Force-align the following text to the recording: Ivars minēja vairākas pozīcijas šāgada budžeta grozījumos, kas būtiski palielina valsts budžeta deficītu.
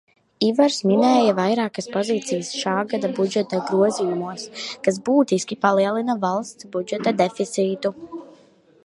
Ivars 0.45 0.77
minēja 0.91 1.33
vairākas 1.39 1.87
pozīcijas 1.95 2.49
šāgada 2.61 3.11
budžeta 3.19 3.59
grozījumos, 3.67 4.47
kas 4.87 4.97
būtiski 5.11 5.59
palielina 5.67 6.17
valsts 6.25 6.69
budžeta 6.77 7.15
deficītu. 7.23 7.95